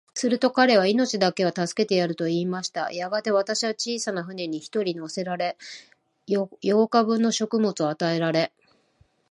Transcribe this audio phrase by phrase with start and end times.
[0.15, 2.91] すると彼は、命だけは助けてやる、と言いました。
[2.91, 5.59] やがて、私は小さな舟に一人乗せられ、
[6.27, 6.49] 八
[6.87, 8.51] 日分の食物を与えられ、